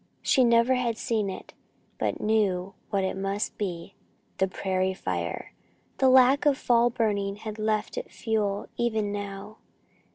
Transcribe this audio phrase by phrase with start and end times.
[0.23, 1.53] She never had seen it,
[1.99, 3.93] but knew what it must be
[4.39, 5.53] the prairie fire!
[5.99, 9.57] The lack of fall burning had left it fuel even now.